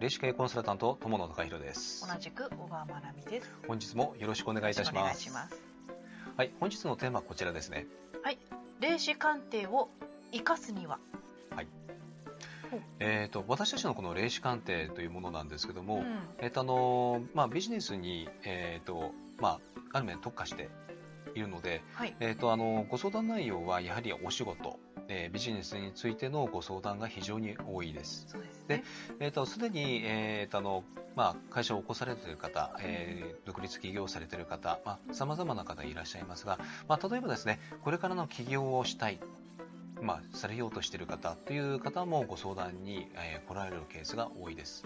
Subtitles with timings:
[0.00, 2.06] 霊視系コンサルタント友野孝弘です。
[2.06, 3.52] 同じく小川真奈美です。
[3.66, 5.28] 本日もよろしくお願いいたします。
[6.36, 7.86] はい本日のテーマはこちらですね。
[8.80, 9.88] 霊視鑑定を
[10.32, 11.00] 生かすには。
[13.00, 16.18] えっ、と私たちのこの霊視鑑定というものなんですけども、うん。
[16.38, 19.60] えっ、とあのまあビジネスにえっ、とまあ
[19.94, 20.68] ある面特化して
[21.34, 22.14] いるのではい。
[22.20, 24.78] えっ、とあのご相談内容はやはりお仕事
[25.08, 28.26] えービジネスについてのご相談が非常に多いです。
[28.28, 28.84] そうですでね
[29.20, 30.84] えー、とすでに、えーとあの
[31.16, 34.78] まあ、会社を起こされている方、えー独立起業されている方
[35.12, 39.18] さまざ、まな方いらっしゃいますが、まあ、例えばですねこれからの起業をしたい、
[40.02, 44.84] まあ、されようとしている方という方もご相談に、えー来られるケースが多いです。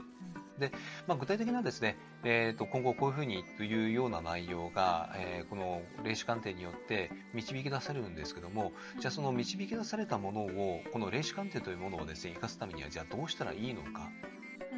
[1.07, 14.11] まあ、具体的なですね、えー、と今後こういうふうにというような内容が、えーこの霊視鑑定によって導き出されるんですけどもじゃあその導き出されたものをこの霊視鑑定というものをですね生かすためにはじゃあどうしたらいいのか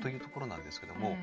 [0.03, 1.17] というところなんですけども、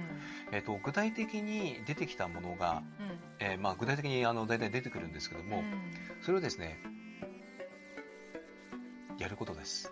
[0.52, 3.20] えー、と具体的に出てきたものが、うんうん。
[3.40, 5.66] えーまあ、具体的にあの大体出てくるんですけども、うん。
[6.22, 6.80] それをですね
[9.20, 9.92] やることです。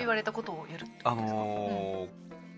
[0.00, 1.40] 言われたことをやるってことですか？
[1.40, 2.08] あのー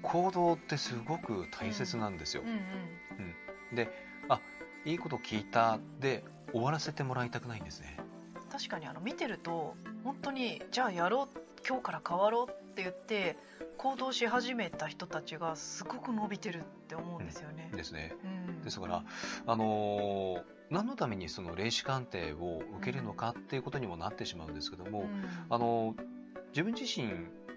[0.02, 2.48] 行動ってすごく大切なんですようん。
[2.48, 3.88] うんで
[4.28, 4.40] あ
[4.84, 7.96] いいこと聞いたで終わらせてもらいたくないんですね。
[8.50, 13.36] 確かにあの見てると本当にじゃあやろう今日から変わろうって言って
[13.78, 17.70] 行動し始めた人たちがすごく伸びてるって思うんですよね。
[17.74, 18.12] ですね。
[18.24, 19.04] うんですから、
[19.46, 26.02] あのー何のためにその霊視鑑定を受けるのかっていうことにもなってしまうんですけども、うんあのー
[26.52, 27.08] 自分自身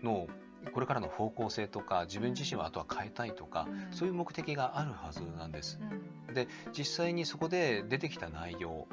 [0.04, 0.28] の
[0.74, 3.94] これからの方向性とか自分自身はあとは変えたいとか、うん。
[3.94, 5.80] そういう目的があるはずなんです。
[6.28, 6.34] うん。
[6.34, 8.88] で実際にそこで出てきた内容、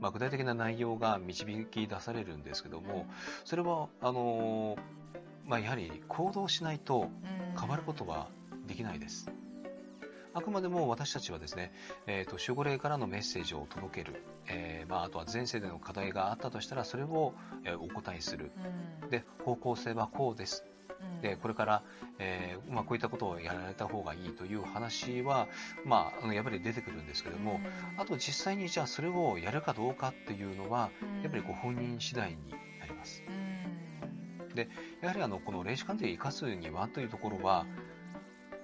[0.00, 3.06] まあ、具体的な内容が導き出されるんですけども、
[3.44, 4.78] それはあのー
[5.44, 7.58] まあ、やはり行動しないとうん。
[7.58, 8.28] 変わることは
[8.66, 9.30] できないです。
[10.36, 11.72] あくまでも私たちはですね、
[12.06, 17.32] えー、と守護霊からのメッセージを届ける、えーまあ、あとは前世での課題があったとしたらそれを、
[17.64, 18.52] えーお答えする。
[19.02, 19.08] うん。
[19.08, 20.62] で方向性はこうです。
[21.00, 21.22] うん。
[21.22, 21.82] でこれから、
[22.18, 25.48] えーまあ、こういったことをやられた方がいいという話は、
[25.86, 27.52] まあ、やっぱり出てくるんですけども、
[27.94, 28.00] うん。
[28.00, 31.22] あと実際にじゃあそれをやるかどうかっていうのはうん。
[31.22, 32.36] やっぱりご本人次第に
[32.78, 33.24] なります。
[33.26, 33.36] うん。
[35.00, 37.64] やはりあのこの霊視鑑定を生かすにはというところは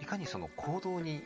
[0.02, 1.22] いかにその行動に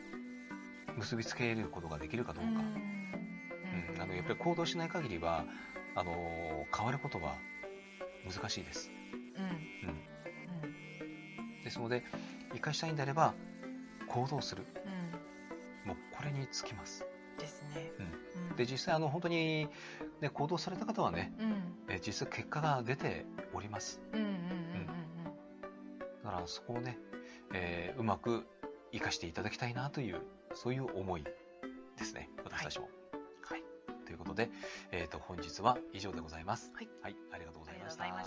[0.97, 4.01] 結びつけることができるかどうか、うん。
[4.01, 5.45] あのやっぱり行動しない限りは
[5.95, 7.35] あの変わることは
[8.29, 8.91] 難しいです。
[9.35, 9.43] うん。
[9.89, 10.01] うん。
[10.63, 12.03] うん、ですので
[12.53, 13.33] 生かしたいんであれば
[14.07, 14.65] 行動する。
[15.85, 15.89] うん。
[15.89, 17.05] もうこれにつきます。
[17.39, 17.91] ですね。
[18.49, 18.55] うん。
[18.55, 19.67] で実際あの本当に、
[20.21, 21.93] ね、行動された方はねうん。
[21.93, 24.01] え実際結果が出ております。
[24.13, 24.27] うんうん。
[24.27, 24.87] うん。
[26.23, 26.97] だからそこをね、
[27.53, 28.45] えーうまく
[28.91, 30.21] 生かしていただきたいなという
[30.53, 32.89] そういう思いですね私たちも。
[33.41, 33.63] はい、
[34.05, 34.49] ということで、
[34.91, 36.71] えー、と本日は以上でございます。
[36.73, 37.69] はい、ありがとうごうん。
[37.69, 38.26] あざいましりがとうございまたし。